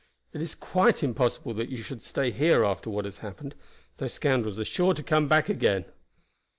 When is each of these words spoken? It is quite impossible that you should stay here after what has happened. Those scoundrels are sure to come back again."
It 0.33 0.41
is 0.41 0.55
quite 0.55 1.03
impossible 1.03 1.53
that 1.53 1.69
you 1.69 1.83
should 1.83 2.01
stay 2.01 2.31
here 2.31 2.63
after 2.65 2.89
what 2.89 3.05
has 3.05 3.19
happened. 3.19 3.53
Those 3.97 4.13
scoundrels 4.13 4.57
are 4.57 4.65
sure 4.65 4.95
to 4.95 5.03
come 5.03 5.27
back 5.27 5.47
again." 5.47 5.85